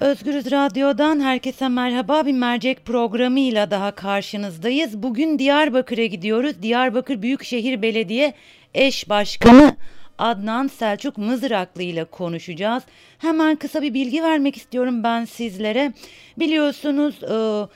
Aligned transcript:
Özgürüz 0.00 0.50
Radyo'dan 0.50 1.20
herkese 1.20 1.68
merhaba 1.68 2.26
bir 2.26 2.32
mercek 2.32 2.84
programıyla 2.84 3.70
daha 3.70 3.90
karşınızdayız. 3.90 5.02
Bugün 5.02 5.38
Diyarbakır'a 5.38 6.06
gidiyoruz. 6.06 6.62
Diyarbakır 6.62 7.22
Büyükşehir 7.22 7.82
Belediye 7.82 8.34
Eş 8.74 9.08
Başkanı 9.08 9.76
Adnan 10.18 10.66
Selçuk 10.66 11.18
Mızraklı 11.18 11.82
ile 11.82 12.04
konuşacağız. 12.04 12.82
Hemen 13.18 13.56
kısa 13.56 13.82
bir 13.82 13.94
bilgi 13.94 14.22
vermek 14.22 14.56
istiyorum 14.56 15.02
ben 15.02 15.24
sizlere. 15.24 15.92
Biliyorsunuz 16.38 17.22
e, 17.22 17.66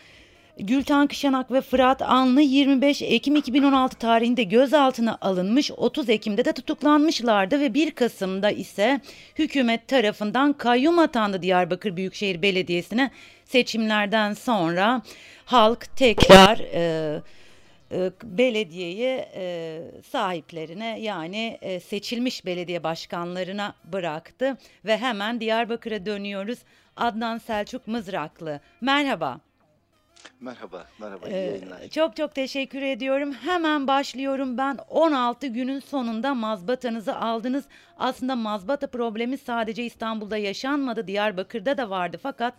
Gülten 0.60 1.06
Kışanak 1.06 1.50
ve 1.52 1.60
Fırat 1.60 2.02
Anlı 2.02 2.40
25 2.40 3.02
Ekim 3.02 3.36
2016 3.36 3.98
tarihinde 3.98 4.42
gözaltına 4.42 5.18
alınmış 5.20 5.70
30 5.70 6.08
Ekim'de 6.08 6.44
de 6.44 6.52
tutuklanmışlardı 6.52 7.60
ve 7.60 7.74
1 7.74 7.90
Kasım'da 7.90 8.50
ise 8.50 9.00
hükümet 9.38 9.88
tarafından 9.88 10.52
kayyum 10.52 10.98
atandı 10.98 11.42
Diyarbakır 11.42 11.96
Büyükşehir 11.96 12.42
Belediyesi'ne 12.42 13.10
seçimlerden 13.44 14.34
sonra 14.34 15.02
halk 15.44 15.96
tekrar 15.96 16.58
e, 16.58 17.22
e, 17.92 18.10
belediyeyi 18.22 19.24
e, 19.34 19.82
sahiplerine 20.10 21.00
yani 21.00 21.58
e, 21.60 21.80
seçilmiş 21.80 22.46
belediye 22.46 22.82
başkanlarına 22.82 23.74
bıraktı 23.84 24.56
ve 24.84 24.98
hemen 24.98 25.40
Diyarbakır'a 25.40 26.06
dönüyoruz. 26.06 26.58
Adnan 26.96 27.38
Selçuk 27.38 27.86
Mızraklı. 27.86 28.60
Merhaba. 28.80 29.40
Merhaba, 30.40 30.86
merhaba. 30.98 31.28
iyi 31.28 31.34
yayınlar. 31.34 31.88
Çok 31.88 32.16
çok 32.16 32.34
teşekkür 32.34 32.82
ediyorum. 32.82 33.32
Hemen 33.32 33.86
başlıyorum 33.86 34.58
ben. 34.58 34.78
16 34.88 35.46
günün 35.46 35.80
sonunda 35.80 36.34
mazbatanızı 36.34 37.16
aldınız. 37.16 37.64
Aslında 37.98 38.36
mazbata 38.36 38.86
problemi 38.86 39.38
sadece 39.38 39.84
İstanbul'da 39.84 40.36
yaşanmadı. 40.36 41.06
Diyarbakır'da 41.06 41.76
da 41.76 41.90
vardı. 41.90 42.18
Fakat 42.22 42.54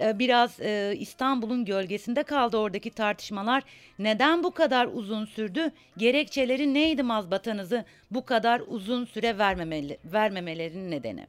e, 0.00 0.18
biraz 0.18 0.60
e, 0.60 0.94
İstanbul'un 0.98 1.64
gölgesinde 1.64 2.22
kaldı 2.22 2.56
oradaki 2.56 2.90
tartışmalar. 2.90 3.62
Neden 3.98 4.42
bu 4.42 4.50
kadar 4.50 4.88
uzun 4.92 5.24
sürdü? 5.24 5.72
Gerekçeleri 5.96 6.74
neydi 6.74 7.02
mazbatanızı 7.02 7.84
bu 8.10 8.24
kadar 8.24 8.62
uzun 8.66 9.04
süre 9.04 9.38
vermemeli, 9.38 9.98
vermemelerinin 10.04 10.90
nedeni? 10.90 11.26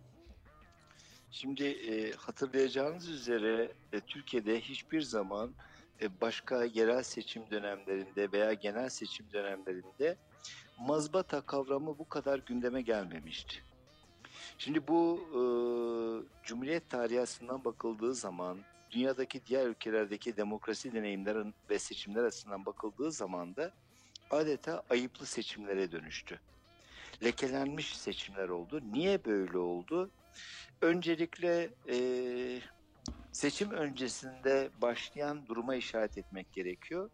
Şimdi 1.32 1.64
e, 1.64 2.12
hatırlayacağınız 2.12 3.10
üzere 3.10 3.72
e, 3.94 4.00
Türkiye'de 4.00 4.62
hiçbir 4.62 5.02
zaman 5.02 5.48
e, 5.50 5.73
başka 6.22 6.64
yerel 6.64 7.04
seçim 7.04 7.44
dönemlerinde 7.52 8.32
veya 8.32 8.54
genel 8.54 8.90
seçim 8.90 9.26
dönemlerinde 9.34 10.18
mazbata 10.80 11.42
kavramı 11.42 12.00
bu 12.00 12.10
kadar 12.10 12.40
gündeme 12.40 12.82
gelmemişti. 12.82 13.64
Şimdi 14.58 14.88
bu 14.88 15.20
e, 15.30 15.42
Cumhuriyet 16.44 16.90
tarihi 16.90 17.66
bakıldığı 17.66 18.16
zaman 18.16 18.60
dünyadaki 18.92 19.46
diğer 19.46 19.68
ülkelerdeki 19.68 20.38
demokrasi 20.38 20.94
deneyimlerin 20.94 21.54
ve 21.70 21.80
seçimler 21.80 22.24
açısından 22.24 22.66
bakıldığı 22.66 23.12
zaman 23.12 23.56
da 23.56 23.72
adeta 24.32 24.84
ayıplı 24.90 25.26
seçimlere 25.26 25.92
dönüştü. 25.92 26.40
Lekelenmiş 27.24 27.98
seçimler 27.98 28.50
oldu. 28.50 28.82
Niye 28.92 29.26
böyle 29.26 29.58
oldu? 29.58 30.12
Öncelikle 30.82 31.70
e, 31.90 31.98
seçim 33.34 33.72
öncesinde 33.72 34.70
başlayan 34.82 35.48
duruma 35.48 35.76
işaret 35.76 36.18
etmek 36.18 36.54
gerekiyor. 36.54 37.10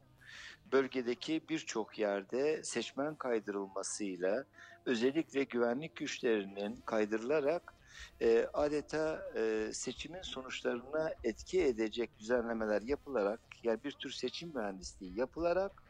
Bölgedeki 0.72 1.42
birçok 1.50 2.00
yerde 2.00 2.64
seçmen 2.64 3.16
kaydırılmasıyla 3.16 4.45
özellikle 4.86 5.44
güvenlik 5.44 5.95
güçlerinin 5.95 6.81
kaydırılarak 6.86 7.73
e, 8.22 8.47
adeta 8.53 9.31
e, 9.36 9.70
seçimin 9.73 10.22
sonuçlarına 10.22 11.14
etki 11.23 11.64
edecek 11.64 12.20
düzenlemeler 12.20 12.81
yapılarak 12.81 13.40
yani 13.63 13.84
bir 13.84 13.91
tür 13.91 14.12
seçim 14.12 14.51
mühendisliği 14.56 15.19
yapılarak 15.19 15.84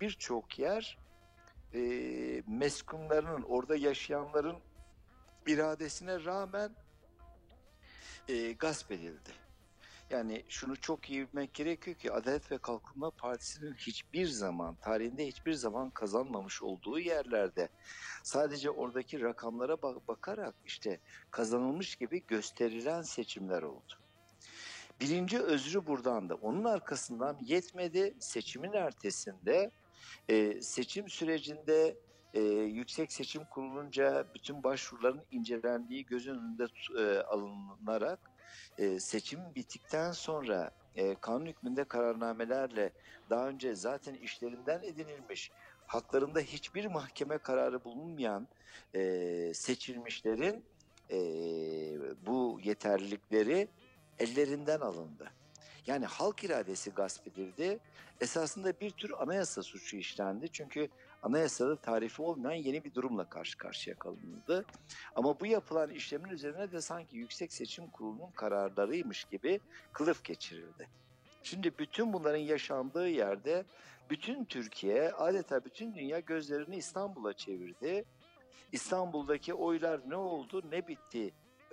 birçok 0.00 0.58
yer 0.58 0.98
e, 1.74 1.80
meskunlarının 2.46 3.42
orada 3.42 3.76
yaşayanların 3.76 4.56
iradesine 5.46 6.24
rağmen 6.24 6.70
e, 8.28 8.52
gasp 8.52 8.92
edildi. 8.92 9.45
Yani 10.10 10.44
şunu 10.48 10.76
çok 10.76 11.10
iyi 11.10 11.28
bilmek 11.28 11.54
gerekiyor 11.54 11.96
ki 11.96 12.12
Adalet 12.12 12.52
ve 12.52 12.58
Kalkınma 12.58 13.10
Partisi'nin 13.10 13.74
hiçbir 13.74 14.26
zaman, 14.26 14.74
tarihinde 14.74 15.26
hiçbir 15.26 15.52
zaman 15.52 15.90
kazanmamış 15.90 16.62
olduğu 16.62 16.98
yerlerde 16.98 17.68
sadece 18.22 18.70
oradaki 18.70 19.20
rakamlara 19.20 19.82
bakarak 19.82 20.54
işte 20.64 21.00
kazanılmış 21.30 21.96
gibi 21.96 22.26
gösterilen 22.26 23.02
seçimler 23.02 23.62
oldu. 23.62 23.94
Birinci 25.00 25.38
özrü 25.38 25.86
buradan 25.86 26.28
da. 26.28 26.34
Onun 26.34 26.64
arkasından 26.64 27.38
yetmedi 27.40 28.14
seçimin 28.20 28.72
ertesinde 28.72 29.70
e, 30.28 30.60
seçim 30.60 31.08
sürecinde 31.08 31.96
e, 32.34 32.40
Yüksek 32.50 33.12
Seçim 33.12 33.44
Kurulunca 33.44 34.26
bütün 34.34 34.62
başvuruların 34.62 35.22
incelendiği 35.30 36.06
göz 36.06 36.28
önünde 36.28 36.66
e, 36.98 37.18
alınarak 37.20 38.35
e, 38.78 39.00
seçim 39.00 39.40
bittikten 39.54 40.12
sonra 40.12 40.70
e, 40.96 41.14
kanun 41.14 41.46
hükmünde 41.46 41.84
kararnamelerle 41.84 42.92
daha 43.30 43.48
önce 43.48 43.74
zaten 43.74 44.14
işlerinden 44.14 44.82
edinilmiş 44.82 45.50
haklarında 45.86 46.40
hiçbir 46.40 46.86
mahkeme 46.86 47.38
kararı 47.38 47.84
bulunmayan 47.84 48.48
e, 48.94 49.52
seçilmişlerin 49.54 50.64
e, 51.10 51.18
bu 52.26 52.60
yeterlilikleri 52.64 53.68
ellerinden 54.18 54.80
alındı. 54.80 55.30
Yani 55.86 56.06
halk 56.06 56.44
iradesi 56.44 56.90
gasp 56.90 57.26
edildi. 57.28 57.78
Esasında 58.20 58.80
bir 58.80 58.90
tür 58.90 59.12
anayasa 59.18 59.62
suçu 59.62 59.96
işlendi. 59.96 60.48
Çünkü 60.52 60.88
anayasada 61.26 61.76
tarifi 61.76 62.22
olmayan 62.22 62.62
yeni 62.62 62.84
bir 62.84 62.94
durumla 62.94 63.28
karşı 63.28 63.58
karşıya 63.58 63.96
kalındı. 63.96 64.64
Ama 65.14 65.40
bu 65.40 65.46
yapılan 65.46 65.90
işlemin 65.90 66.28
üzerine 66.28 66.72
de 66.72 66.80
sanki 66.80 67.16
Yüksek 67.16 67.52
Seçim 67.52 67.86
Kurulu'nun 67.86 68.30
kararlarıymış 68.30 69.24
gibi 69.24 69.60
kılıf 69.92 70.24
geçirildi. 70.24 70.88
Şimdi 71.42 71.78
bütün 71.78 72.12
bunların 72.12 72.38
yaşandığı 72.38 73.08
yerde 73.08 73.64
bütün 74.10 74.44
Türkiye, 74.44 75.12
adeta 75.12 75.64
bütün 75.64 75.94
dünya 75.94 76.20
gözlerini 76.20 76.76
İstanbul'a 76.76 77.32
çevirdi. 77.32 78.04
İstanbul'daki 78.72 79.54
oylar 79.54 80.00
ne 80.08 80.16
oldu, 80.16 80.62
ne 80.70 80.88
bitti 80.88 81.32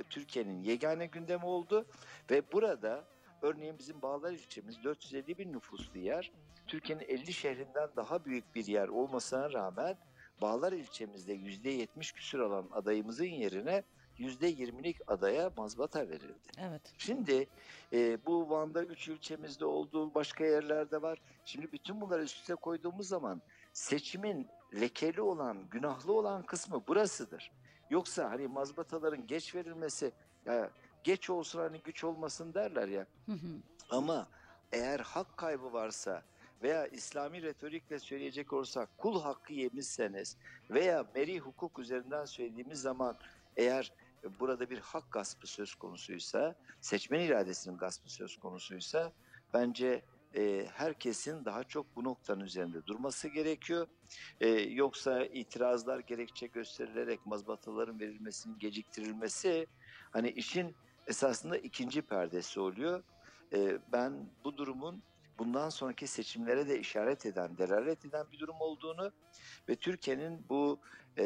Türkiye'nin 0.09 0.63
yegane 0.63 1.05
gündemi 1.05 1.45
oldu 1.45 1.85
ve 2.31 2.51
burada 2.51 3.03
örneğin 3.43 3.79
bizim 3.79 4.01
Bağlar 4.01 4.31
ilçemiz 4.31 4.83
450 4.83 5.37
bin 5.37 5.53
nüfuslu 5.53 5.99
yer 5.99 6.31
Türkiye'nin 6.67 7.03
50 7.07 7.33
şehrinden 7.33 7.89
daha 7.95 8.25
büyük 8.25 8.55
bir 8.55 8.65
yer 8.65 8.87
olmasına 8.87 9.53
rağmen 9.53 9.97
Bağlar 10.41 10.73
ilçemizde 10.73 11.35
%70 11.35 12.13
küsür 12.13 12.39
alan 12.39 12.69
adayımızın 12.71 13.25
yerine 13.25 13.83
%20'lik 14.19 14.97
adaya 15.07 15.51
mazbata 15.57 16.09
verildi. 16.09 16.49
Evet. 16.57 16.81
Şimdi 16.97 17.47
e, 17.93 18.25
bu 18.25 18.49
Van'da 18.49 18.83
3 18.83 19.07
ilçemizde 19.07 19.65
olduğu 19.65 20.13
başka 20.13 20.45
yerlerde 20.45 21.01
var. 21.01 21.21
Şimdi 21.45 21.71
bütün 21.71 22.01
bunları 22.01 22.23
üst 22.23 22.37
üste 22.37 22.55
koyduğumuz 22.55 23.07
zaman 23.07 23.41
seçimin 23.73 24.47
lekeli 24.79 25.21
olan, 25.21 25.57
günahlı 25.71 26.13
olan 26.13 26.43
kısmı 26.43 26.87
burasıdır. 26.87 27.51
Yoksa 27.89 28.31
hani 28.31 28.47
mazbataların 28.47 29.27
geç 29.27 29.55
verilmesi, 29.55 30.11
ya 30.45 30.69
geç 31.03 31.29
olsun 31.29 31.59
hani 31.59 31.81
güç 31.83 32.03
olmasın 32.03 32.53
derler 32.53 32.87
ya. 32.87 33.05
Ama 33.89 34.27
eğer 34.71 34.99
hak 34.99 35.37
kaybı 35.37 35.73
varsa, 35.73 36.23
veya 36.63 36.87
İslami 36.87 37.41
retorikle 37.41 37.99
söyleyecek 37.99 38.53
olursak 38.53 38.97
kul 38.97 39.21
hakkı 39.21 39.53
yemişseniz 39.53 40.37
veya 40.69 41.05
meri 41.15 41.39
hukuk 41.39 41.79
üzerinden 41.79 42.25
söylediğimiz 42.25 42.81
zaman 42.81 43.17
eğer 43.57 43.93
burada 44.39 44.69
bir 44.69 44.77
hak 44.77 45.11
gaspı 45.11 45.47
söz 45.47 45.75
konusuysa, 45.75 46.55
seçmen 46.81 47.19
iradesinin 47.19 47.77
gaspı 47.77 48.13
söz 48.13 48.37
konusuysa 48.37 49.11
bence 49.53 50.01
e, 50.35 50.67
herkesin 50.73 51.45
daha 51.45 51.63
çok 51.63 51.95
bu 51.95 52.03
noktanın 52.03 52.43
üzerinde 52.43 52.85
durması 52.85 53.27
gerekiyor. 53.27 53.87
E, 54.41 54.47
yoksa 54.49 55.25
itirazlar 55.25 55.99
gerekçe 55.99 56.47
gösterilerek 56.47 57.25
mazbataların 57.25 57.99
verilmesinin 57.99 58.59
geciktirilmesi 58.59 59.67
hani 60.11 60.29
işin 60.29 60.75
esasında 61.07 61.57
ikinci 61.57 62.01
perdesi 62.01 62.59
oluyor. 62.59 63.03
E, 63.53 63.77
ben 63.91 64.29
bu 64.43 64.57
durumun 64.57 65.03
bundan 65.39 65.69
sonraki 65.69 66.07
seçimlere 66.07 66.67
de 66.67 66.79
işaret 66.79 67.25
eden, 67.25 67.57
delalet 67.57 68.05
eden 68.05 68.25
bir 68.31 68.39
durum 68.39 68.55
olduğunu 68.59 69.11
ve 69.69 69.75
Türkiye'nin 69.75 70.45
bu 70.49 70.79
e, 71.17 71.25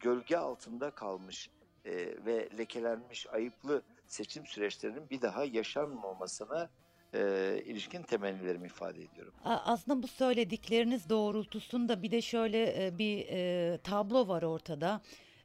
gölge 0.00 0.36
altında 0.36 0.90
kalmış 0.90 1.50
e, 1.84 1.92
ve 2.26 2.48
lekelenmiş 2.58 3.26
ayıplı 3.26 3.82
seçim 4.06 4.46
süreçlerinin 4.46 5.10
bir 5.10 5.22
daha 5.22 5.44
yaşanmamasına 5.44 6.70
e, 7.14 7.62
ilişkin 7.64 8.02
temennilerimi 8.02 8.66
ifade 8.66 9.02
ediyorum. 9.02 9.34
Aslında 9.44 10.02
bu 10.02 10.06
söyledikleriniz 10.06 11.08
doğrultusunda 11.08 12.02
bir 12.02 12.10
de 12.10 12.22
şöyle 12.22 12.86
e, 12.86 12.98
bir 12.98 13.26
e, 13.28 13.78
tablo 13.78 14.28
var 14.28 14.42
ortada. 14.42 15.00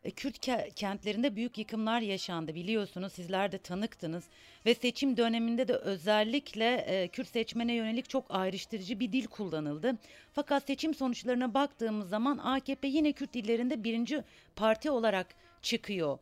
E, 0.05 0.11
Kürt 0.11 0.47
ke- 0.47 0.71
kentlerinde 0.71 1.35
büyük 1.35 1.57
yıkımlar 1.57 2.01
yaşandı 2.01 2.55
biliyorsunuz 2.55 3.13
sizler 3.13 3.51
de 3.51 3.57
tanıktınız 3.57 4.23
ve 4.65 4.75
seçim 4.75 5.17
döneminde 5.17 5.67
de 5.67 5.73
özellikle 5.73 6.75
e, 6.75 7.07
Kürt 7.07 7.27
seçmene 7.27 7.73
yönelik 7.73 8.09
çok 8.09 8.25
ayrıştırıcı 8.29 8.99
bir 8.99 9.11
dil 9.11 9.27
kullanıldı. 9.27 9.97
Fakat 10.33 10.63
seçim 10.63 10.93
sonuçlarına 10.93 11.53
baktığımız 11.53 12.09
zaman 12.09 12.37
AKP 12.37 12.87
yine 12.87 13.11
Kürt 13.13 13.33
dillerinde 13.33 13.83
birinci 13.83 14.23
parti 14.55 14.89
olarak 14.91 15.27
çıkıyor. 15.61 16.17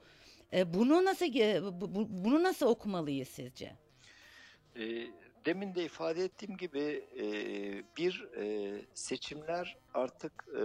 E, 0.54 0.74
bunu 0.74 1.06
nasıl 1.06 1.26
bu- 1.82 1.96
bu- 1.96 2.08
bunu 2.10 2.44
nasıl 2.44 2.66
okumalıyız 2.66 3.28
sizce? 3.28 3.72
Demin 5.46 5.76
de 5.76 5.86
ifade 5.86 6.24
ettiğim 6.24 6.58
gibi 6.58 7.08
e, 7.18 7.26
bir 7.98 8.28
e, 8.38 8.74
seçimler 8.94 9.78
artık 9.94 10.46
e, 10.60 10.64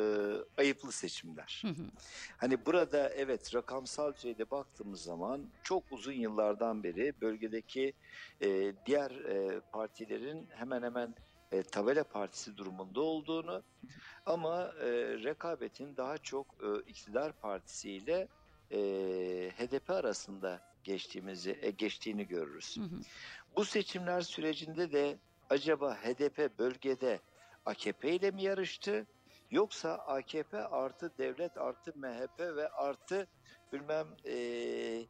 ayıplı 0.61 0.93
seçimler. 0.93 1.63
Hı 1.65 1.69
hı. 1.69 1.85
Hani 2.37 2.67
burada 2.67 3.09
evet 3.09 3.55
rakamsal 3.55 4.15
düzeyde 4.15 4.51
baktığımız 4.51 5.03
zaman 5.03 5.47
çok 5.63 5.93
uzun 5.93 6.13
yıllardan 6.13 6.83
beri 6.83 7.15
bölgedeki 7.21 7.93
e, 8.41 8.73
diğer 8.87 9.11
e, 9.11 9.61
partilerin 9.61 10.49
hemen 10.51 10.83
hemen 10.83 11.15
e, 11.53 11.63
tabela 11.63 12.05
partisi 12.05 12.57
durumunda 12.57 13.01
olduğunu 13.01 13.63
ama 14.27 14.73
e, 14.81 14.89
rekabetin 15.25 15.97
daha 15.97 16.19
çok 16.19 16.47
e, 16.63 16.91
iktidar 16.91 17.33
partisiyle 17.33 18.29
e, 18.71 18.79
HDP 19.57 19.91
arasında 19.91 20.69
geçtiğimizi 20.85 21.59
e, 21.63 21.71
geçtiğini 21.71 22.29
görürüz. 22.29 22.77
Hı 22.77 22.81
hı. 22.81 23.01
Bu 23.59 23.65
seçimler 23.65 24.21
sürecinde 24.21 24.93
de 24.93 25.19
acaba 25.51 25.95
HDP 25.95 26.59
bölgede 26.59 27.21
AKP 27.67 28.15
ile 28.15 28.31
mi 28.31 28.43
yarıştı? 28.43 29.07
Yoksa 29.51 29.95
AKP 29.95 30.59
artı 30.59 31.13
devlet 31.19 31.59
artı 31.59 31.93
MHP 31.97 32.41
ve 32.41 32.69
artı 32.69 33.27
bilmem 33.73 34.07
eee, 34.25 35.07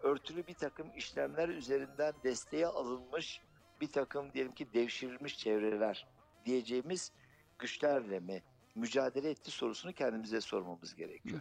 örtülü 0.00 0.46
bir 0.46 0.54
takım 0.54 0.90
işlemler 0.96 1.48
üzerinden 1.48 2.14
desteğe 2.24 2.66
alınmış 2.66 3.40
bir 3.80 3.92
takım 3.92 4.32
diyelim 4.32 4.54
ki 4.54 4.72
devşirilmiş 4.74 5.38
çevreler 5.38 6.06
diyeceğimiz 6.46 7.12
güçlerle 7.58 8.20
mi 8.20 8.42
mücadele 8.74 9.30
etti 9.30 9.50
sorusunu 9.50 9.92
kendimize 9.92 10.40
sormamız 10.40 10.94
gerekiyor. 10.94 11.40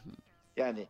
Yani 0.57 0.87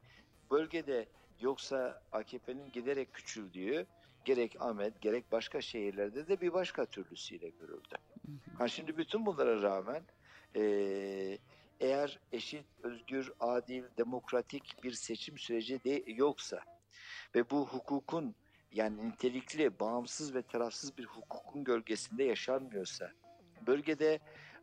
bölgede 0.52 1.06
yoksa 1.40 2.02
AKP'nin 2.12 2.72
giderek 2.72 3.14
küçüldüğü 3.14 3.88
gerek 4.26 4.56
Ahmet 4.60 5.02
gerek 5.02 5.32
başka 5.32 5.62
şehirlerde 5.62 6.28
de 6.28 6.42
bir 6.42 6.54
başka 6.54 6.86
türlüsüyle 6.86 7.50
görüldü. 7.50 7.96
Ha 8.58 8.68
şimdi 8.68 8.98
bütün 8.98 9.26
bunlara 9.26 9.62
rağmen 9.62 10.04
eee, 10.56 11.38
eğer 11.80 12.20
eşit, 12.32 12.66
özgür, 12.84 13.32
adil, 13.40 13.84
demokratik 13.98 14.84
bir 14.84 14.92
seçim 14.92 15.38
süreci 15.38 15.84
de 15.84 16.04
yoksa 16.08 16.60
ve 17.36 17.50
bu 17.50 17.68
hukukun 17.68 18.36
yani 18.72 19.10
nitelikli, 19.10 19.80
bağımsız 19.80 20.36
ve 20.36 20.42
tarafsız 20.42 20.98
bir 20.98 21.06
hukukun 21.06 21.64
gölgesinde 21.64 22.24
yaşanmıyorsa, 22.24 23.12
bölgede 23.68 24.20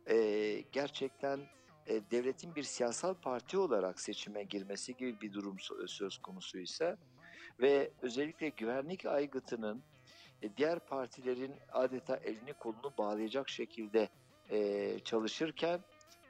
eee, 0.09 0.61
gerçekten 0.61 1.39
e, 1.87 2.01
devletin 2.11 2.55
bir 2.55 2.63
siyasal 2.63 3.13
parti 3.13 3.57
olarak 3.57 3.99
seçime 4.01 4.43
girmesi 4.43 4.95
gibi 4.97 5.21
bir 5.21 5.33
durum 5.33 5.55
sö- 5.57 5.87
söz 5.87 6.17
konusuysa 6.17 6.97
ve 7.61 7.91
özellikle 8.01 8.49
güvenlik 8.49 9.05
aygıtının 9.05 9.83
e, 10.41 10.57
diğer 10.57 10.79
partilerin 10.79 11.55
adeta 11.71 12.15
elini 12.17 12.53
kolunu 12.53 12.93
bağlayacak 12.97 13.49
şekilde 13.49 14.09
e, 14.49 14.99
çalışırken 14.99 15.79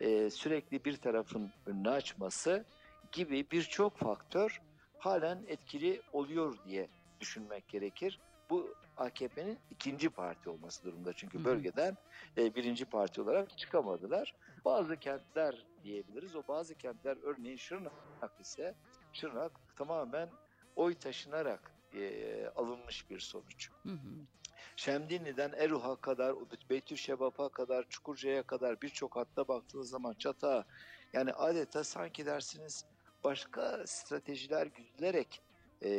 e, 0.01 0.29
sürekli 0.29 0.85
bir 0.85 0.97
tarafın 0.97 1.51
önünü 1.65 1.89
açması 1.89 2.65
gibi 3.11 3.51
birçok 3.51 3.97
faktör 3.97 4.61
halen 4.97 5.43
etkili 5.47 6.01
oluyor 6.13 6.57
diye 6.65 6.87
düşünmek 7.19 7.67
gerekir. 7.67 8.19
Bu 8.49 8.73
AKP'nin 8.97 9.59
ikinci 9.71 10.09
parti 10.09 10.49
olması 10.49 10.83
durumda 10.83 11.13
çünkü 11.13 11.45
bölgeden 11.45 11.97
e, 12.37 12.55
birinci 12.55 12.85
parti 12.85 13.21
olarak 13.21 13.57
çıkamadılar. 13.57 14.35
Bazı 14.65 14.97
kentler 14.97 15.65
diyebiliriz. 15.83 16.35
O 16.35 16.43
bazı 16.47 16.75
kentler 16.75 17.17
örneğin 17.23 17.57
Şırnak 17.57 17.93
ise 18.41 18.75
Şırnak 19.13 19.51
tamamen 19.75 20.29
oy 20.79 20.95
taşınarak 20.95 21.71
e, 21.93 22.47
alınmış 22.55 23.09
bir 23.09 23.19
sonuç. 23.19 23.69
Hı 23.83 23.89
hı. 23.89 24.25
Şemdinli'den 24.75 25.51
Eruh'a 25.57 25.95
kadar, 25.95 26.35
Beytüşşebap'a 26.69 27.49
kadar, 27.49 27.85
Çukurca'ya 27.89 28.43
kadar 28.43 28.81
birçok 28.81 29.15
hatta 29.15 29.47
baktığınız 29.47 29.89
zaman 29.89 30.13
çata 30.13 30.65
yani 31.13 31.33
adeta 31.33 31.83
sanki 31.83 32.25
dersiniz 32.25 32.85
başka 33.23 33.83
stratejiler 33.87 34.67
güdülerek 34.67 35.41
e, 35.83 35.91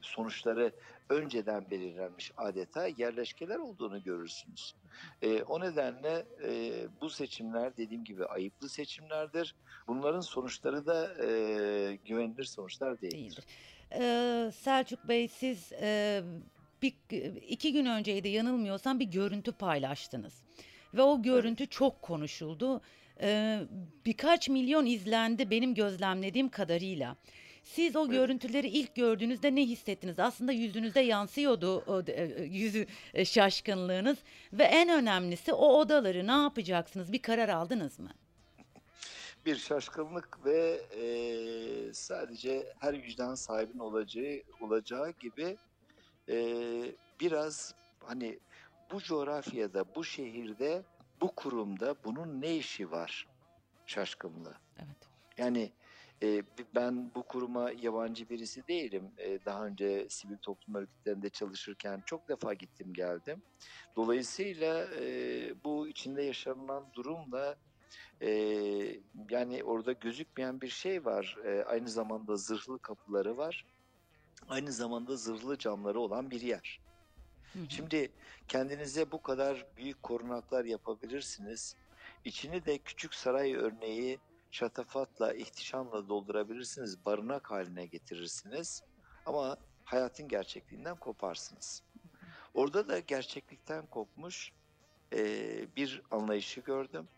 sonuçları 0.00 0.72
önceden 1.08 1.70
belirlenmiş 1.70 2.32
adeta 2.36 2.86
yerleşkeler 2.86 3.58
olduğunu 3.58 4.02
görürsünüz. 4.02 4.74
E, 5.22 5.42
o 5.42 5.60
nedenle 5.60 6.26
e, 6.44 6.72
bu 7.00 7.10
seçimler 7.10 7.76
dediğim 7.76 8.04
gibi 8.04 8.24
ayıplı 8.26 8.68
seçimlerdir. 8.68 9.54
Bunların 9.86 10.20
sonuçları 10.20 10.86
da 10.86 11.24
e, 11.24 11.98
güvenilir 12.04 12.44
sonuçlar 12.44 13.00
değildir. 13.00 13.18
değildir. 13.18 13.44
Ee, 13.92 14.50
Selçuk 14.54 15.08
Bey 15.08 15.28
siz 15.28 15.72
e, 15.72 16.22
bir, 16.82 16.94
iki 17.48 17.72
gün 17.72 17.86
önceydi 17.86 18.28
yanılmıyorsam 18.28 19.00
bir 19.00 19.04
görüntü 19.04 19.52
paylaştınız. 19.52 20.42
Ve 20.94 21.02
o 21.02 21.22
görüntü 21.22 21.66
çok 21.66 22.02
konuşuldu. 22.02 22.80
Ee, 23.20 23.60
birkaç 24.06 24.48
milyon 24.48 24.86
izlendi 24.86 25.50
benim 25.50 25.74
gözlemlediğim 25.74 26.48
kadarıyla. 26.48 27.16
Siz 27.74 27.96
o 27.96 28.08
görüntüleri 28.08 28.68
ilk 28.68 28.94
gördüğünüzde 28.94 29.54
ne 29.54 29.62
hissettiniz? 29.62 30.18
Aslında 30.18 30.52
yüzünüzde 30.52 31.00
yansıyordu 31.00 31.84
o 31.86 32.02
e, 32.06 32.44
yüzü 32.44 32.86
e, 33.14 33.24
şaşkınlığınız 33.24 34.18
ve 34.52 34.64
en 34.64 34.88
önemlisi 34.88 35.52
o 35.52 35.66
odaları 35.66 36.26
ne 36.26 36.42
yapacaksınız? 36.42 37.12
Bir 37.12 37.22
karar 37.22 37.48
aldınız 37.48 37.98
mı? 37.98 38.10
bir 39.46 39.56
şaşkınlık 39.56 40.44
ve 40.44 40.80
e, 40.96 41.04
sadece 41.92 42.72
her 42.78 43.02
vicdan 43.02 43.34
sahibinin 43.34 43.78
olacağı 43.78 44.42
olacağı 44.60 45.10
gibi 45.10 45.56
e, 46.28 46.36
biraz 47.20 47.74
hani 48.00 48.38
bu 48.92 49.00
coğrafyada, 49.00 49.94
bu 49.94 50.04
şehirde, 50.04 50.82
bu 51.20 51.34
kurumda 51.34 51.94
bunun 52.04 52.40
ne 52.40 52.56
işi 52.56 52.90
var 52.90 53.26
şaşkınlığı. 53.86 54.54
Evet. 54.78 54.98
Yani 55.38 55.72
e, 56.22 56.42
ben 56.74 57.14
bu 57.14 57.22
kuruma 57.22 57.70
yabancı 57.70 58.28
birisi 58.28 58.68
değilim. 58.68 59.10
E, 59.18 59.44
daha 59.44 59.66
önce 59.66 60.06
sivil 60.08 60.36
toplum 60.36 60.74
örgütlerinde 60.74 61.30
çalışırken 61.30 62.02
çok 62.06 62.28
defa 62.28 62.54
gittim 62.54 62.92
geldim. 62.92 63.42
Dolayısıyla 63.96 64.86
e, 65.00 65.04
bu 65.64 65.88
içinde 65.88 66.22
yaşanılan 66.22 66.86
durumla 66.92 67.56
e, 68.20 68.30
yani 69.30 69.64
orada 69.64 69.92
gözükmeyen 69.92 70.60
bir 70.60 70.68
şey 70.68 71.04
var. 71.04 71.38
E, 71.44 71.64
aynı 71.64 71.88
zamanda 71.88 72.36
zırhlı 72.36 72.78
kapıları 72.78 73.36
var. 73.36 73.64
Aynı 74.48 74.72
zamanda 74.72 75.16
zırhlı 75.16 75.58
camları 75.58 76.00
olan 76.00 76.30
bir 76.30 76.40
yer. 76.40 76.80
Hı 77.52 77.58
hı. 77.58 77.64
Şimdi 77.68 78.12
kendinize 78.48 79.12
bu 79.12 79.22
kadar 79.22 79.66
büyük 79.76 80.02
korunaklar 80.02 80.64
yapabilirsiniz. 80.64 81.76
İçini 82.24 82.64
de 82.64 82.78
küçük 82.78 83.14
saray 83.14 83.54
örneği 83.54 84.18
şatafatla, 84.50 85.34
ihtişamla 85.34 86.08
doldurabilirsiniz. 86.08 87.04
Barınak 87.04 87.50
haline 87.50 87.86
getirirsiniz. 87.86 88.82
Ama 89.26 89.56
hayatın 89.84 90.28
gerçekliğinden 90.28 90.96
koparsınız. 90.96 91.82
Orada 92.54 92.88
da 92.88 92.98
gerçeklikten 92.98 93.86
kopmuş 93.86 94.52
e, 95.12 95.76
bir 95.76 96.02
anlayışı 96.10 96.60
gördüm. 96.60 97.08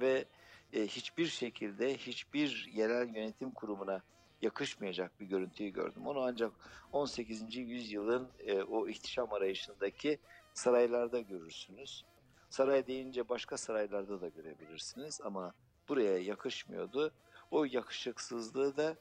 Ve 0.00 0.24
e, 0.72 0.86
hiçbir 0.86 1.26
şekilde 1.26 1.96
hiçbir 1.96 2.70
yerel 2.74 3.14
yönetim 3.14 3.50
kurumuna 3.50 4.02
yakışmayacak 4.42 5.20
bir 5.20 5.26
görüntüyü 5.26 5.70
gördüm. 5.70 6.06
Onu 6.06 6.20
ancak 6.20 6.52
18. 6.92 7.56
yüzyılın 7.56 8.28
e, 8.38 8.62
o 8.62 8.88
ihtişam 8.88 9.32
arayışındaki 9.32 10.18
saraylarda 10.54 11.20
görürsünüz. 11.20 12.04
Saray 12.50 12.86
deyince 12.86 13.28
başka 13.28 13.56
saraylarda 13.56 14.20
da 14.20 14.28
görebilirsiniz 14.28 15.20
ama 15.24 15.54
buraya 15.92 16.18
yakışmıyordu. 16.18 17.12
O 17.50 17.64
yakışıksızlığı 17.64 18.76
da 18.76 18.96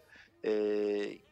e, 0.46 0.52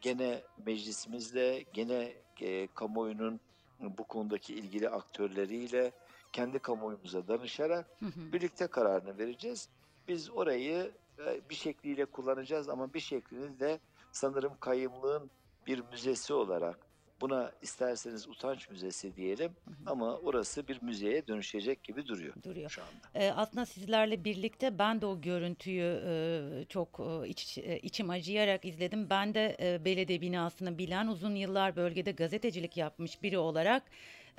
gene 0.00 0.42
meclisimizle, 0.66 1.64
gene 1.72 2.12
e, 2.40 2.68
kamuoyunun 2.74 3.40
bu 3.80 4.04
konudaki 4.04 4.54
ilgili 4.54 4.88
aktörleriyle 4.88 5.92
kendi 6.32 6.58
kamuoyumuza 6.58 7.28
danışarak 7.28 7.86
Hı 7.98 8.06
hı. 8.06 8.32
birlikte 8.32 8.66
kararını 8.66 9.18
vereceğiz. 9.18 9.68
Biz 10.08 10.30
orayı 10.30 10.92
e, 11.18 11.40
bir 11.50 11.54
şekliyle 11.54 12.04
kullanacağız 12.04 12.68
ama 12.68 12.94
bir 12.94 13.00
şeklini 13.00 13.60
de 13.60 13.80
sanırım 14.12 14.52
kayımlığın 14.60 15.30
bir 15.66 15.82
müzesi 15.92 16.34
olarak 16.34 16.89
Buna 17.20 17.52
isterseniz 17.62 18.28
utanç 18.28 18.70
müzesi 18.70 19.16
diyelim 19.16 19.52
ama 19.86 20.16
orası 20.16 20.68
bir 20.68 20.82
müzeye 20.82 21.26
dönüşecek 21.26 21.82
gibi 21.84 22.06
duruyor. 22.06 22.34
Duruyor. 22.44 22.70
Şu 22.70 22.82
anda. 22.82 23.24
Ee, 23.24 23.30
aslında 23.30 23.66
sizlerle 23.66 24.24
birlikte 24.24 24.78
ben 24.78 25.00
de 25.00 25.06
o 25.06 25.20
görüntüyü 25.20 26.02
e, 26.06 26.64
çok 26.68 27.00
e, 27.24 27.28
iç, 27.28 27.58
e, 27.58 27.78
içim 27.78 28.10
acıyarak 28.10 28.64
izledim. 28.64 29.10
Ben 29.10 29.34
de 29.34 29.56
e, 29.60 29.84
belediye 29.84 30.20
binasını 30.20 30.78
bilen 30.78 31.06
uzun 31.06 31.34
yıllar 31.34 31.76
bölgede 31.76 32.12
gazetecilik 32.12 32.76
yapmış 32.76 33.22
biri 33.22 33.38
olarak 33.38 33.82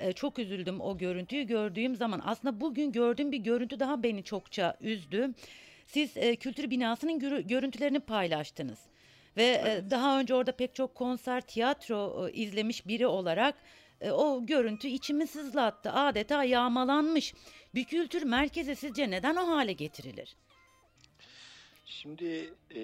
e, 0.00 0.12
çok 0.12 0.38
üzüldüm 0.38 0.80
o 0.80 0.98
görüntüyü 0.98 1.42
gördüğüm 1.44 1.96
zaman. 1.96 2.20
Aslında 2.24 2.60
bugün 2.60 2.92
gördüğüm 2.92 3.32
bir 3.32 3.38
görüntü 3.38 3.80
daha 3.80 4.02
beni 4.02 4.24
çokça 4.24 4.76
üzdü. 4.80 5.30
Siz 5.86 6.16
e, 6.16 6.36
kültür 6.36 6.70
binasının 6.70 7.18
görü- 7.18 7.46
görüntülerini 7.46 8.00
paylaştınız. 8.00 8.78
Ve 9.36 9.44
e, 9.44 9.90
daha 9.90 10.20
önce 10.20 10.34
orada 10.34 10.52
pek 10.52 10.74
çok 10.74 10.94
konser, 10.94 11.40
tiyatro 11.40 12.28
e, 12.28 12.32
izlemiş 12.32 12.86
biri 12.86 13.06
olarak 13.06 13.54
e, 14.00 14.10
o 14.10 14.46
görüntü 14.46 14.88
içimi 14.88 15.26
sızlattı. 15.26 15.92
Adeta 15.92 16.44
yağmalanmış. 16.44 17.34
Bir 17.74 17.84
kültür 17.84 18.22
merkezi 18.22 18.76
sizce 18.76 19.10
neden 19.10 19.36
o 19.36 19.46
hale 19.48 19.72
getirilir? 19.72 20.36
Şimdi 21.86 22.54
e, 22.74 22.82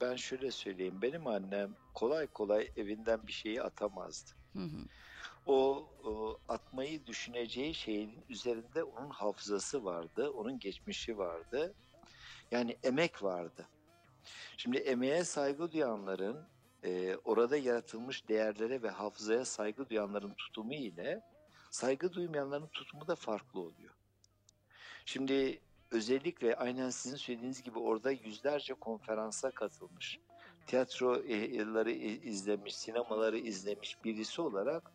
ben 0.00 0.16
şöyle 0.16 0.50
söyleyeyim. 0.50 0.98
Benim 1.02 1.26
annem 1.26 1.74
kolay 1.94 2.26
kolay 2.26 2.70
evinden 2.76 3.26
bir 3.26 3.32
şeyi 3.32 3.62
atamazdı. 3.62 4.30
Hı 4.52 4.62
hı. 4.62 4.86
O, 5.46 5.88
o 6.04 6.38
atmayı 6.48 7.06
düşüneceği 7.06 7.74
şeyin 7.74 8.12
üzerinde 8.28 8.82
onun 8.84 9.10
hafızası 9.10 9.84
vardı, 9.84 10.30
onun 10.30 10.58
geçmişi 10.58 11.18
vardı. 11.18 11.74
Yani 12.50 12.76
emek 12.82 13.22
vardı. 13.22 13.66
Şimdi 14.56 14.76
emeğe 14.78 15.24
saygı 15.24 15.72
duyanların, 15.72 16.46
e, 16.84 17.16
orada 17.16 17.56
yaratılmış 17.56 18.28
değerlere 18.28 18.82
ve 18.82 18.90
hafızaya 18.90 19.44
saygı 19.44 19.88
duyanların 19.88 20.34
tutumu 20.34 20.74
ile 20.74 21.22
saygı 21.70 22.12
duymayanların 22.12 22.66
tutumu 22.66 23.06
da 23.06 23.14
farklı 23.14 23.60
oluyor. 23.60 23.94
Şimdi 25.04 25.60
özellikle 25.90 26.56
aynen 26.56 26.90
sizin 26.90 27.16
söylediğiniz 27.16 27.62
gibi 27.62 27.78
orada 27.78 28.10
yüzlerce 28.10 28.74
konferansa 28.74 29.50
katılmış, 29.50 30.18
tiyatroları 30.66 31.90
izlemiş, 31.90 32.76
sinemaları 32.76 33.38
izlemiş 33.38 34.04
birisi 34.04 34.42
olarak 34.42 34.92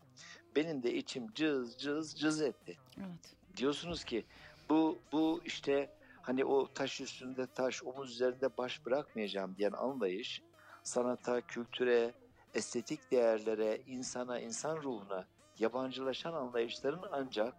benim 0.56 0.84
de 0.84 0.94
içim 0.94 1.34
cız 1.34 1.78
cız 1.78 2.20
cız 2.20 2.42
etti. 2.42 2.78
Evet. 2.98 3.36
Diyorsunuz 3.58 4.04
ki 4.04 4.26
bu 4.70 5.00
bu 5.12 5.42
işte 5.46 5.97
hani 6.28 6.46
o 6.46 6.74
taş 6.74 7.02
üstünde 7.02 7.48
taş, 7.48 7.84
omuz 7.84 8.12
üzerinde 8.12 8.58
baş 8.58 8.86
bırakmayacağım 8.86 9.56
diyen 9.58 9.72
anlayış 9.72 10.42
sanata, 10.84 11.42
kültüre, 11.42 12.14
estetik 12.54 13.12
değerlere, 13.12 13.82
insana, 13.88 14.40
insan 14.40 14.78
ruhuna 14.78 15.28
yabancılaşan 15.60 16.34
anlayışların 16.34 17.10
ancak 17.12 17.54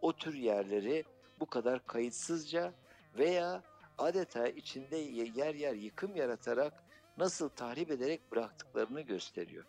o 0.00 0.12
tür 0.12 0.34
yerleri 0.34 1.04
bu 1.40 1.46
kadar 1.46 1.86
kayıtsızca 1.86 2.72
veya 3.18 3.62
adeta 3.98 4.48
içinde 4.48 4.96
yer 4.96 5.54
yer 5.54 5.74
yıkım 5.74 6.16
yaratarak 6.16 6.72
nasıl 7.18 7.48
tahrip 7.48 7.90
ederek 7.90 8.32
bıraktıklarını 8.32 9.00
gösteriyor. 9.00 9.64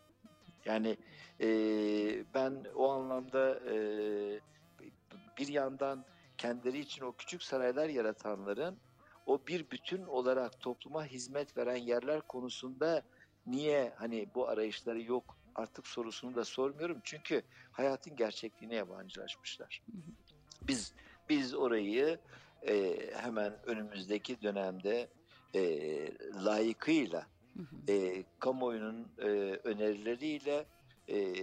Yani 0.65 0.97
e, 1.41 1.47
ben 2.33 2.65
o 2.75 2.91
anlamda 2.91 3.59
e, 3.71 3.75
bir 5.37 5.47
yandan 5.47 6.05
kendileri 6.37 6.79
için 6.79 7.01
o 7.01 7.11
küçük 7.11 7.43
saraylar 7.43 7.89
yaratanların 7.89 8.77
o 9.25 9.47
bir 9.47 9.71
bütün 9.71 10.03
olarak 10.05 10.59
topluma 10.59 11.05
hizmet 11.05 11.57
veren 11.57 11.75
yerler 11.75 12.21
konusunda 12.21 13.03
niye 13.45 13.93
hani 13.95 14.27
bu 14.35 14.47
arayışları 14.47 15.01
yok 15.01 15.37
artık 15.55 15.87
sorusunu 15.87 16.35
da 16.35 16.45
sormuyorum. 16.45 16.97
Çünkü 17.03 17.41
hayatın 17.71 18.15
gerçekliğine 18.15 18.75
yabancılaşmışlar. 18.75 19.81
Biz 20.61 20.93
biz 21.29 21.53
orayı 21.53 22.19
e, 22.67 22.97
hemen 23.15 23.53
önümüzdeki 23.65 24.41
dönemde 24.41 25.09
e, 25.55 25.63
layıkıyla 26.45 27.27
e, 27.87 28.23
kamuoyunun 28.39 29.07
e, 29.17 29.27
önerileriyle 29.63 30.65
e, 31.09 31.35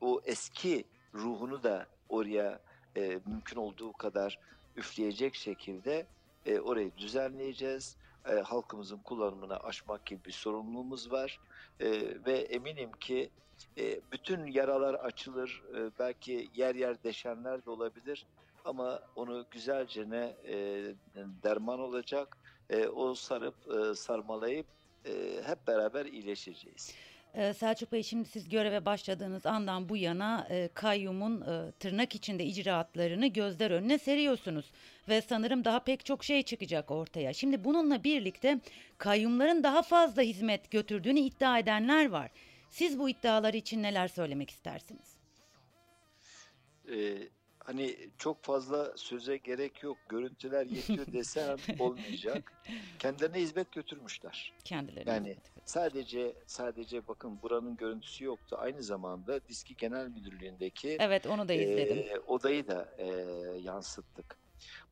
o 0.00 0.20
eski 0.24 0.84
ruhunu 1.14 1.62
da 1.62 1.86
oraya 2.08 2.60
e, 2.96 3.20
mümkün 3.26 3.56
olduğu 3.56 3.92
kadar 3.92 4.38
üfleyecek 4.76 5.34
şekilde 5.34 6.06
e, 6.46 6.60
orayı 6.60 6.96
düzenleyeceğiz. 6.96 7.96
E, 8.28 8.34
halkımızın 8.34 8.98
kullanımına 8.98 9.56
aşmak 9.56 10.06
gibi 10.06 10.24
bir 10.24 10.32
sorumluluğumuz 10.32 11.12
var 11.12 11.40
e, 11.80 11.90
ve 12.26 12.38
eminim 12.38 12.92
ki 12.92 13.30
e, 13.78 14.00
bütün 14.12 14.46
yaralar 14.46 14.94
açılır. 14.94 15.62
E, 15.76 15.90
belki 15.98 16.50
yer 16.54 16.74
yer 16.74 17.02
deşenler 17.02 17.64
de 17.64 17.70
olabilir 17.70 18.26
ama 18.64 19.00
onu 19.16 19.46
güzelce 19.50 20.10
ne 20.10 20.36
e, 20.46 20.54
derman 21.42 21.80
olacak. 21.80 22.36
E, 22.70 22.86
o 22.86 23.14
sarıp 23.14 23.54
e, 23.76 23.94
sarmalayıp 23.94 24.66
e, 25.04 25.42
hep 25.44 25.66
beraber 25.66 26.06
iyileşeceğiz. 26.06 26.94
Ee, 27.34 27.54
Selçuk 27.54 27.92
Bey 27.92 28.02
şimdi 28.02 28.28
siz 28.28 28.48
göreve 28.48 28.84
başladığınız 28.84 29.46
andan 29.46 29.88
bu 29.88 29.96
yana 29.96 30.46
e, 30.50 30.68
kayyumun 30.74 31.40
e, 31.40 31.72
tırnak 31.72 32.14
içinde 32.14 32.44
icraatlarını 32.44 33.26
gözler 33.26 33.70
önüne 33.70 33.98
seriyorsunuz. 33.98 34.70
Ve 35.08 35.22
sanırım 35.22 35.64
daha 35.64 35.84
pek 35.84 36.04
çok 36.04 36.24
şey 36.24 36.42
çıkacak 36.42 36.90
ortaya. 36.90 37.32
Şimdi 37.32 37.64
bununla 37.64 38.04
birlikte 38.04 38.60
kayyumların 38.98 39.62
daha 39.62 39.82
fazla 39.82 40.22
hizmet 40.22 40.70
götürdüğünü 40.70 41.20
iddia 41.20 41.58
edenler 41.58 42.08
var. 42.08 42.30
Siz 42.70 42.98
bu 42.98 43.08
iddialar 43.08 43.54
için 43.54 43.82
neler 43.82 44.08
söylemek 44.08 44.50
istersiniz? 44.50 45.16
Ee, 46.92 47.18
hani 47.58 47.96
çok 48.18 48.44
fazla 48.44 48.96
söze 48.96 49.36
gerek 49.36 49.82
yok, 49.82 49.98
görüntüler 50.08 50.66
yetiyor 50.66 51.06
desem 51.12 51.56
olmayacak. 51.78 52.52
Kendilerine 52.98 53.40
hizmet 53.40 53.72
götürmüşler. 53.72 54.52
Kendilerine. 54.64 55.10
Yani 55.10 55.28
hizmet. 55.28 55.53
Sadece 55.64 56.34
sadece 56.46 57.08
bakın 57.08 57.42
buranın 57.42 57.76
görüntüsü 57.76 58.24
yoktu. 58.24 58.56
Aynı 58.60 58.82
zamanda 58.82 59.48
Diski 59.48 59.76
Genel 59.76 60.08
Müdürlüğü'ndeki 60.08 60.96
Evet 61.00 61.26
onu 61.26 61.48
da 61.48 61.52
izledim. 61.52 61.98
e, 61.98 62.18
odayı 62.26 62.68
da 62.68 62.88
e, 62.98 63.06
yansıttık. 63.60 64.36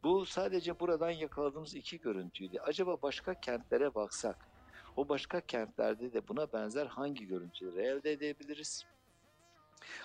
Bu 0.02 0.26
sadece 0.26 0.80
buradan 0.80 1.10
yakaladığımız 1.10 1.74
iki 1.74 2.00
görüntüydü. 2.00 2.58
Acaba 2.58 3.02
başka 3.02 3.40
kentlere 3.40 3.94
baksak, 3.94 4.48
o 4.96 5.08
başka 5.08 5.40
kentlerde 5.40 6.12
de 6.12 6.28
buna 6.28 6.52
benzer 6.52 6.86
hangi 6.86 7.26
görüntüleri 7.26 7.86
elde 7.86 8.12
edebiliriz? 8.12 8.84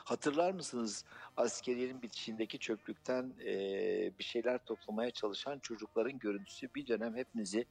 Hatırlar 0.04 0.52
mısınız 0.52 1.06
askeriyenin 1.38 2.02
bitişindeki 2.02 2.60
çöplükten 2.60 3.34
e, 3.46 3.52
bir 4.20 4.24
şeyler 4.24 4.66
toplamaya 4.66 5.12
çalışan 5.12 5.60
çocukların 5.60 6.20
görüntüsü 6.20 6.70
bir 6.76 6.88
dönem 6.88 7.16
hepimizi 7.16 7.66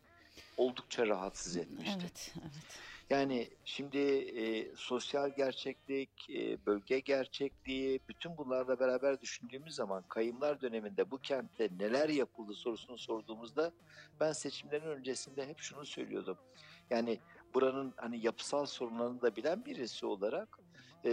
oldukça 0.57 1.07
rahatsız 1.07 1.57
etmişti. 1.57 1.99
Evet, 2.01 2.35
evet. 2.43 2.81
Yani 3.11 3.49
şimdi 3.65 3.99
e, 3.99 4.77
sosyal 4.77 5.31
gerçeklik, 5.37 6.31
e, 6.31 6.67
bölge 6.67 7.01
gerçekliği, 7.01 8.01
bütün 8.09 8.37
bunlarla 8.37 8.81
beraber 8.81 9.21
düşündüğümüz 9.21 9.75
zaman 9.75 10.05
kayımlar 10.09 10.61
döneminde 10.61 11.11
bu 11.11 11.19
kentte 11.19 11.69
neler 11.79 12.09
yapıldı 12.09 12.55
sorusunu 12.55 12.99
sorduğumuzda 12.99 13.73
ben 14.21 14.33
seçimlerin 14.33 14.87
öncesinde 14.87 15.49
hep 15.49 15.59
şunu 15.59 15.87
söylüyordum. 15.87 16.39
Yani 16.91 17.19
buranın 17.55 17.95
hani 17.97 18.27
yapısal 18.27 18.67
sorunlarını 18.67 19.23
da 19.23 19.37
bilen 19.37 19.65
birisi 19.65 20.07
olarak 20.07 20.59
e, 21.05 21.11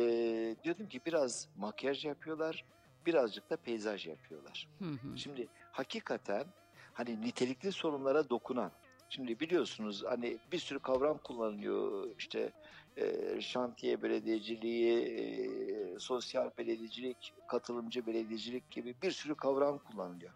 diyordum 0.64 0.90
ki 0.90 1.02
biraz 1.06 1.50
makyaj 1.58 2.06
yapıyorlar, 2.06 2.66
birazcık 3.06 3.50
da 3.50 3.58
peyzaj 3.58 4.08
yapıyorlar. 4.08 4.68
Hı 4.80 4.86
hı. 4.86 5.18
Şimdi 5.18 5.48
hakikaten 5.72 6.46
hani 6.94 7.22
nitelikli 7.22 7.72
sorunlara 7.72 8.30
dokunan, 8.30 8.72
şimdi 9.16 9.40
biliyorsunuz 9.40 10.04
hani 10.06 10.38
bir 10.52 10.58
sürü 10.58 10.80
kavram 10.80 11.18
kullanılıyor 11.18 12.10
işte 12.20 12.52
e, 12.98 13.42
şantiye 13.42 14.02
belediyeciliği, 14.02 15.00
e, 15.00 16.00
sosyal 16.00 16.50
belediyecilik, 16.58 17.34
katılımcı 17.48 18.08
belediyecilik 18.08 18.72
gibi 18.72 18.96
bir 19.04 19.12
sürü 19.12 19.36
kavram 19.36 19.78
kullanılıyor. 19.78 20.32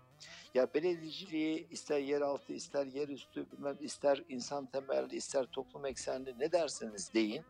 Ya 0.54 0.74
belediyeciliği 0.74 1.68
ister 1.72 2.00
yeraltı, 2.00 2.54
ister 2.54 2.86
yerüstü, 2.86 3.52
bilmem 3.52 3.78
ister 3.80 4.24
insan 4.30 4.66
temelli, 4.66 5.16
ister 5.16 5.46
toplum 5.46 5.86
eksenli 5.86 6.40
ne 6.40 6.52
derseniz 6.52 7.14
deyin. 7.14 7.44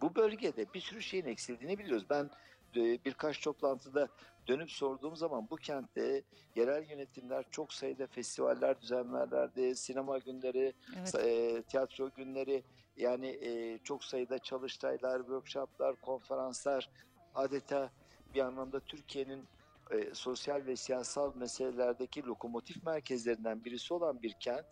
Bu 0.00 0.14
bölgede 0.14 0.66
bir 0.74 0.80
sürü 0.80 1.02
şeyin 1.02 1.26
eksildiğini 1.26 1.78
biliyoruz. 1.78 2.06
Ben 2.10 2.30
birkaç 2.74 3.40
toplantıda 3.40 4.08
dönüp 4.48 4.70
sorduğum 4.70 5.16
zaman 5.16 5.46
bu 5.50 5.56
kentte 5.56 6.22
yerel 6.56 6.90
yönetimler 6.90 7.44
çok 7.50 7.72
sayıda 7.72 8.06
festivaller 8.06 8.80
düzenlerlerdi, 8.80 9.76
sinema 9.76 10.18
günleri, 10.18 10.72
Evet. 10.98 11.14
e, 11.14 11.62
tiyatro 11.62 12.10
günleri, 12.16 12.62
yani 12.96 13.26
e, 13.26 13.78
çok 13.84 14.04
sayıda 14.04 14.38
çalıştaylar, 14.38 15.18
workshoplar, 15.18 15.96
konferanslar, 15.96 16.90
adeta 17.34 17.90
bir 18.34 18.40
anlamda 18.40 18.80
Türkiye'nin 18.80 19.44
e, 19.90 20.14
sosyal 20.14 20.66
ve 20.66 20.76
siyasal 20.76 21.36
meselelerdeki 21.36 22.26
lokomotif 22.26 22.86
merkezlerinden 22.86 23.64
birisi 23.64 23.94
olan 23.94 24.22
bir 24.22 24.32
kent, 24.32 24.66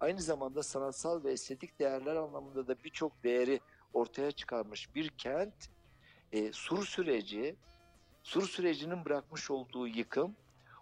aynı 0.00 0.20
zamanda 0.20 0.62
sanatsal 0.62 1.24
ve 1.24 1.32
estetik 1.32 1.78
değerler 1.78 2.16
anlamında 2.16 2.66
da 2.66 2.76
birçok 2.84 3.24
değeri 3.24 3.60
ortaya 3.94 4.32
çıkarmış 4.32 4.94
bir 4.94 5.08
kent 5.08 5.54
e, 6.32 6.52
sur 6.52 6.86
süreci, 6.86 7.56
sur 8.22 8.48
sürecinin 8.48 9.04
bırakmış 9.04 9.50
olduğu 9.50 9.88
yıkım, 9.88 10.36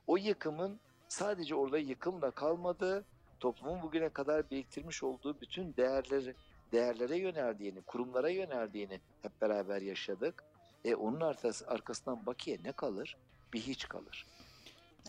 o 0.06 0.16
yıkımın 0.16 0.80
sadece 1.08 1.54
orada 1.54 1.78
yıkımla 1.78 2.30
kalmadı, 2.30 3.04
toplumun 3.40 3.82
bugüne 3.82 4.08
kadar 4.08 4.50
biriktirmiş 4.50 5.02
olduğu 5.02 5.40
bütün 5.40 5.76
değerleri, 5.76 6.34
değerlere 6.72 7.18
yöneldiğini, 7.18 7.80
kurumlara 7.80 8.30
yöneldiğini 8.30 9.00
hep 9.22 9.40
beraber 9.40 9.82
yaşadık. 9.82 10.44
E, 10.84 10.94
onun 10.94 11.20
arkası, 11.20 11.66
arkasından 11.68 12.26
bakiye 12.26 12.58
ne 12.64 12.72
kalır? 12.72 13.16
Bir 13.52 13.60
hiç 13.60 13.88
kalır. 13.88 14.26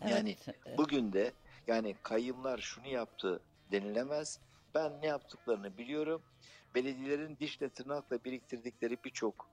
Evet. 0.02 0.10
Yani 0.10 0.36
bugün 0.78 1.12
de 1.12 1.32
yani 1.66 1.96
kayyımlar 2.02 2.58
şunu 2.58 2.86
yaptı 2.86 3.40
denilemez. 3.72 4.40
Ben 4.74 5.02
ne 5.02 5.06
yaptıklarını 5.06 5.78
biliyorum. 5.78 6.22
Belediyelerin 6.74 7.36
dişle 7.40 7.68
tırnakla 7.68 8.24
biriktirdikleri 8.24 8.98
birçok 9.04 9.48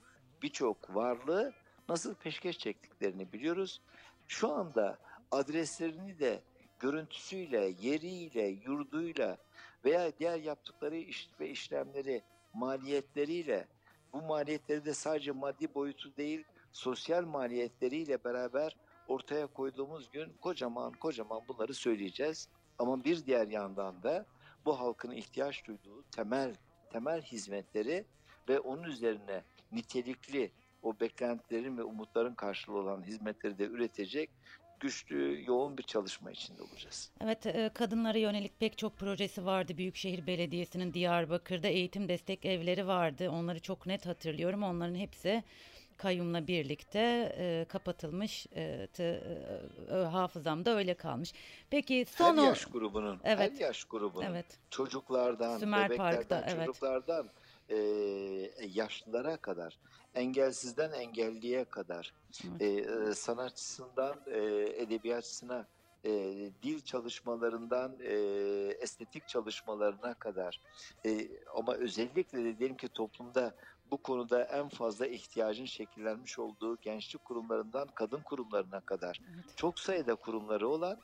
birçok 0.45 0.95
varlığı 0.95 1.53
nasıl 1.89 2.15
peşkeş 2.15 2.57
çektiklerini 2.57 3.33
biliyoruz. 3.33 3.81
Şu 4.27 4.51
anda 4.51 4.97
adreslerini 5.31 6.19
de 6.19 6.41
görüntüsüyle, 6.79 7.73
yeriyle, 7.81 8.47
yurduyla 8.47 9.37
veya 9.85 10.11
diğer 10.19 10.39
yaptıkları 10.39 10.95
iş 10.95 11.29
ve 11.39 11.49
işlemleri 11.49 12.21
maliyetleriyle 12.53 13.67
bu 14.13 14.21
maliyetleri 14.21 14.85
de 14.85 14.93
sadece 14.93 15.31
maddi 15.31 15.73
boyutu 15.73 16.17
değil 16.17 16.43
sosyal 16.71 17.25
maliyetleriyle 17.25 18.23
beraber 18.23 18.75
ortaya 19.07 19.47
koyduğumuz 19.47 20.11
gün 20.11 20.33
kocaman 20.41 20.91
kocaman 20.93 21.41
bunları 21.47 21.73
söyleyeceğiz. 21.73 22.49
Ama 22.79 23.03
bir 23.03 23.25
diğer 23.25 23.47
yandan 23.47 24.03
da 24.03 24.25
bu 24.65 24.79
halkın 24.79 25.11
ihtiyaç 25.11 25.65
duyduğu 25.65 26.03
temel 26.15 26.55
temel 26.91 27.21
hizmetleri 27.21 28.05
ve 28.49 28.59
onun 28.59 28.83
üzerine 28.83 29.43
nitelikli 29.75 30.51
o 30.83 30.99
beklentilerin 30.99 31.77
ve 31.77 31.83
umutların 31.83 32.35
karşılığı 32.35 32.77
olan 32.77 33.03
hizmetleri 33.03 33.57
de 33.59 33.63
üretecek 33.63 34.29
güçlü, 34.79 35.43
yoğun 35.47 35.77
bir 35.77 35.83
çalışma 35.83 36.31
içinde 36.31 36.61
olacağız. 36.61 37.11
Evet, 37.21 37.45
e, 37.45 37.69
kadınlara 37.73 38.17
yönelik 38.17 38.59
pek 38.59 38.77
çok 38.77 38.97
projesi 38.97 39.45
vardı. 39.45 39.77
Büyükşehir 39.77 40.27
Belediyesi'nin 40.27 40.93
Diyarbakır'da 40.93 41.67
eğitim 41.67 42.09
destek 42.09 42.45
evleri 42.45 42.87
vardı. 42.87 43.29
Onları 43.29 43.59
çok 43.59 43.85
net 43.85 44.05
hatırlıyorum. 44.05 44.63
Onların 44.63 44.95
hepsi 44.95 45.43
kayyumla 45.97 46.47
birlikte 46.47 47.35
e, 47.37 47.65
kapatılmış. 47.69 48.47
E, 48.55 48.87
t, 48.93 49.03
e, 49.91 49.95
hafızamda 49.95 50.75
öyle 50.77 50.93
kalmış. 50.93 51.33
Peki 51.69 52.05
son 52.09 52.37
her 52.37 52.43
yaş 52.43 52.65
grubunun, 52.65 53.19
Evet. 53.23 53.53
her 53.53 53.59
yaş 53.59 53.83
grubunun 53.83 54.25
Evet. 54.25 54.45
çocuklardan, 54.69 55.57
Sümer 55.57 55.89
bebeklerden, 55.89 56.27
Park'ta, 56.27 56.45
evet. 56.47 56.81
E, 57.69 57.77
yaşlılara 58.67 59.37
kadar, 59.37 59.79
engelsizden 60.15 60.91
engelliye 60.91 61.65
kadar, 61.65 62.13
e, 62.59 62.65
e, 62.65 63.13
sanatçısından 63.13 64.15
e, 64.27 64.39
edebiyatçısına, 64.77 65.67
e, 66.05 66.11
dil 66.63 66.81
çalışmalarından 66.81 67.95
e, 67.99 68.13
estetik 68.79 69.27
çalışmalarına 69.27 70.13
kadar, 70.13 70.61
e, 71.05 71.27
ama 71.55 71.73
özellikle 71.73 72.43
de 72.43 72.59
diyelim 72.59 72.77
ki 72.77 72.89
toplumda 72.89 73.55
bu 73.91 73.97
konuda 73.97 74.43
en 74.43 74.69
fazla 74.69 75.07
ihtiyacın 75.07 75.65
şekillenmiş 75.65 76.39
olduğu 76.39 76.77
gençlik 76.81 77.25
kurumlarından 77.25 77.87
kadın 77.95 78.21
kurumlarına 78.21 78.79
kadar 78.79 79.21
Evet. 79.33 79.57
çok 79.57 79.79
sayıda 79.79 80.15
kurumları 80.15 80.69
olan 80.69 80.97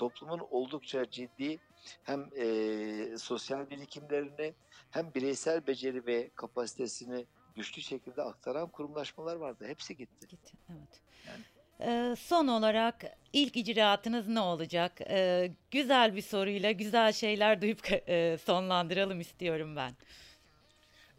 toplumun 0.00 0.40
oldukça 0.50 1.10
ciddi 1.10 1.58
hem 2.02 2.30
e, 2.36 3.18
sosyal 3.18 3.70
birikimlerini 3.70 4.54
hem 4.90 5.14
bireysel 5.14 5.66
beceri 5.66 6.06
ve 6.06 6.30
kapasitesini 6.36 7.26
güçlü 7.56 7.82
şekilde 7.82 8.22
aktaran 8.22 8.68
kurumlaşmalar 8.68 9.36
vardı. 9.36 9.64
Hepsi 9.66 9.96
gitti. 9.96 10.26
Gitti, 10.28 10.52
evet. 10.70 11.00
Yani. 11.28 11.44
Ee, 11.82 12.16
son 12.16 12.48
olarak 12.48 13.04
ilk 13.32 13.56
icraatınız 13.56 14.28
ne 14.28 14.40
olacak? 14.40 15.00
Ee, 15.00 15.50
güzel 15.70 16.16
bir 16.16 16.22
soruyla 16.22 16.70
güzel 16.70 17.12
şeyler 17.12 17.62
duyup 17.62 17.92
e, 18.08 18.38
sonlandıralım 18.44 19.20
istiyorum 19.20 19.76
ben. 19.76 19.92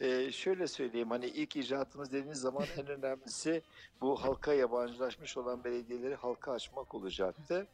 Ee, 0.02 0.32
şöyle 0.32 0.68
söyleyeyim 0.68 1.10
hani 1.10 1.26
ilk 1.26 1.56
icraatımız 1.56 2.12
dediğiniz 2.12 2.40
zaman 2.40 2.66
en 2.78 2.88
önemlisi 2.88 3.62
bu 4.02 4.24
halka 4.24 4.54
yabancılaşmış 4.54 5.38
olan 5.38 5.64
belediyeleri 5.64 6.16
halka 6.16 6.52
açmak 6.52 6.96
olacaktı. 6.96 7.68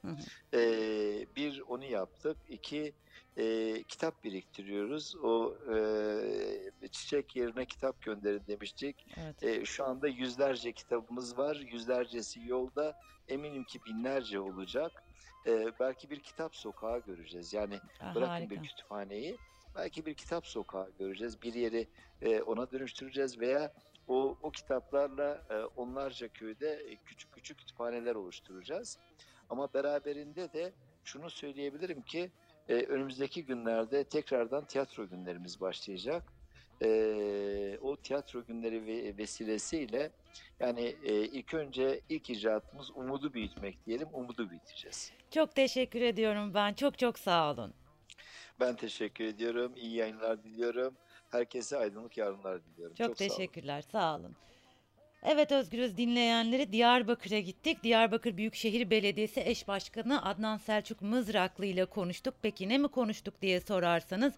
Ee, 0.54 1.26
bir 1.36 1.62
onu 1.68 1.86
yaptık. 1.86 2.38
İki 2.50 2.94
e, 3.38 3.74
kitap 3.84 4.24
biriktiriyoruz. 4.24 5.16
O 5.24 5.56
e, 5.76 6.88
çiçek 6.92 7.36
yerine 7.36 7.66
kitap 7.66 8.02
gönderin 8.02 8.44
demiştik. 8.48 9.06
Evet. 9.18 9.44
E, 9.44 9.66
şu 9.66 9.86
anda 9.86 10.08
yüzlerce 10.08 10.72
kitabımız 10.72 11.38
var. 11.38 11.56
Yüzlercesi 11.56 12.40
yolda. 12.48 13.00
Eminim 13.28 13.63
ki 13.63 13.80
binlerce 13.86 14.40
olacak. 14.40 15.04
E, 15.46 15.66
belki 15.80 16.10
bir 16.10 16.20
kitap 16.20 16.56
sokağı 16.56 17.00
göreceğiz. 17.00 17.54
Yani 17.54 17.80
Ah, 18.02 18.16
bırakın 18.16 18.32
harika. 18.32 18.50
bir 18.56 18.68
kütüphaneyi. 18.68 19.38
Belki 19.78 20.06
bir 20.06 20.13
kitap 20.13 20.48
sokağı 20.48 20.92
göreceğiz. 21.00 21.42
Bir 21.42 21.54
yeri 21.54 21.88
e, 22.22 22.42
ona 22.42 22.72
dönüştüreceğiz 22.72 23.40
veya 23.40 23.74
o, 24.08 24.38
o 24.42 24.52
kitaplarla 24.52 25.42
e, 25.50 25.56
onlarca 25.56 26.28
köyde 26.28 26.70
e, 26.70 26.96
küçük 26.96 27.34
küçük 27.34 27.58
kütüphaneler 27.58 28.16
oluşturacağız. 28.16 28.98
Ama 29.50 29.74
beraberinde 29.74 30.54
de 30.54 30.74
şunu 31.04 31.30
söyleyebilirim 31.30 32.02
ki 32.02 32.32
e, 32.70 32.74
önümüzdeki 32.74 33.46
günlerde 33.46 34.04
tekrardan 34.04 34.66
tiyatro 34.66 35.10
günlerimiz 35.10 35.62
başlayacak. 35.62 36.24
E, 36.82 37.78
o 37.82 37.98
tiyatro 37.98 38.46
günleri 38.46 38.86
ve, 38.86 39.18
vesilesiyle 39.18 40.12
yani 40.60 40.96
e, 41.04 41.13
ilk 41.13 41.54
önce 41.54 42.02
ilk 42.10 42.30
icraatımız 42.30 42.92
umudu 42.92 43.34
büyütmek 43.34 43.86
diyelim, 43.86 44.08
umudu 44.13 44.50
büyüteceğiz. 44.50 45.12
Çok 45.32 45.56
teşekkür 45.56 46.02
ediyorum 46.02 46.54
ben. 46.54 46.74
Çok 46.74 46.98
çok 46.98 47.20
sağ 47.20 47.52
olun. 47.52 47.74
Ben 48.60 48.76
teşekkür 48.76 49.26
ediyorum. 49.26 49.74
İyi 49.76 49.96
yayınlar 49.96 50.43
diliyorum. 50.43 50.93
Herkese 51.30 51.78
aydınlık 51.78 52.17
yarınlar 52.17 52.65
diliyorum. 52.65 52.96
Çok, 52.96 53.17
sağ 53.17 53.24
olun. 53.24 53.30
teşekkürler. 53.36 53.82
Sağ 53.82 54.15
olun. 54.15 54.36
Evet 55.24 55.52
Özgürüz 55.52 55.98
dinleyenleri 55.98 56.72
Diyarbakır'a 56.72 57.39
gittik. 57.39 57.84
Diyarbakır 57.84 58.38
Büyükşehir 58.38 58.89
Belediyesi 58.89 59.41
Eş 59.46 59.67
Başkanı 59.67 60.26
Adnan 60.26 60.58
Selçuk 60.58 61.02
Mızraklı 61.02 61.65
ile 61.65 61.86
konuştuk. 61.86 62.34
Peki 62.41 62.70
ne 62.70 62.78
mi 62.78 62.88
konuştuk 62.88 63.41
diye 63.41 63.62
sorarsanız 63.62 64.34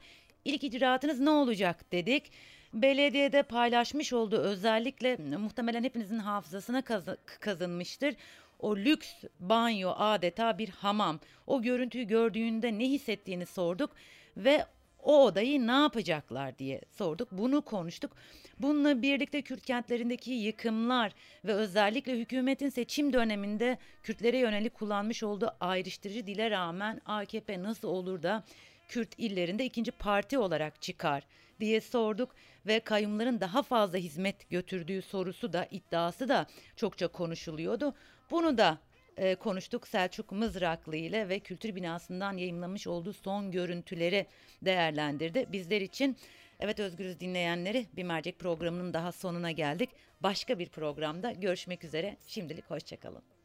ilk 0.45 0.63
icraatınız 0.63 1.19
ne 1.19 1.29
olacak 1.29 1.91
dedik. 1.91 2.32
Belediyede 2.73 3.43
paylaşmış 3.43 4.13
olduğu 4.13 4.38
özellikle 4.38 5.15
muhtemelen 5.17 5.84
hepinizin 5.84 6.19
hafızasına 6.19 6.82
kazı- 6.82 7.17
kazınmıştır. 7.39 8.15
O 8.60 8.76
lüks 8.76 9.13
banyo 9.39 9.93
adeta 9.98 10.58
bir 10.58 10.69
hamam. 10.69 11.19
O 11.48 11.62
görüntüyü 11.62 12.04
gördüğünde 12.04 12.80
ne 12.80 12.86
hissettiğini 12.86 13.45
sorduk 13.45 13.91
ve 14.38 14.65
o 15.04 15.26
odayı 15.26 15.67
ne 15.67 15.72
yapacaklar 15.72 16.58
diye 16.60 16.82
sorduk. 16.91 17.32
Bunu 17.32 17.62
konuştuk. 17.62 18.12
Bununla 18.60 19.02
birlikte 19.02 19.41
Kürt 19.41 19.65
kentlerindeki 19.65 20.32
yıkımlar 20.32 21.12
ve 21.45 21.54
özellikle 21.54 22.19
hükümetin 22.19 22.69
seçim 22.69 23.13
döneminde 23.13 23.78
Kürtlere 24.04 24.38
yönelik 24.38 24.74
kullanmış 24.74 25.24
olduğu 25.24 25.56
ayrıştırıcı 25.60 26.28
dile 26.28 26.52
rağmen 26.52 27.02
AKP 27.06 27.63
nasıl 27.63 27.88
olur 27.88 28.24
da 28.24 28.43
Kürt 28.88 29.19
illerinde 29.19 29.65
ikinci 29.65 29.91
parti 29.91 30.38
olarak 30.38 30.82
çıkar 30.82 31.24
diye 31.60 31.82
sorduk 31.82 32.36
ve 32.67 32.80
kayyumların 32.80 33.41
daha 33.41 33.63
fazla 33.63 33.98
hizmet 33.98 34.50
götürdüğü 34.50 35.02
sorusu 35.02 35.54
da 35.54 35.67
iddiası 35.72 36.30
da 36.30 36.48
çokça 36.76 37.08
konuşuluyordu. 37.08 37.93
Bunu 38.31 38.57
da 38.57 38.77
e, 39.17 39.35
konuştuk 39.35 39.87
Selçuk 39.87 40.31
Mızraklı 40.31 40.95
ile 40.95 41.29
ve 41.29 41.39
kültür 41.39 41.75
binasından 41.75 42.37
yayınlamış 42.37 42.87
olduğu 42.87 43.13
son 43.13 43.51
görüntüleri 43.51 44.25
değerlendirdi. 44.61 45.45
Bizler 45.51 45.81
için 45.81 46.17
evet 46.59 46.79
Özgürüz 46.79 47.19
dinleyenleri 47.19 47.85
bir 47.95 48.03
mercek 48.03 48.39
programının 48.39 48.93
daha 48.93 49.11
sonuna 49.11 49.51
geldik. 49.51 49.89
Başka 50.21 50.59
bir 50.59 50.69
programda 50.69 51.31
görüşmek 51.31 51.83
üzere. 51.83 52.17
Şimdilik 52.27 52.69
hoşçakalın. 52.69 53.38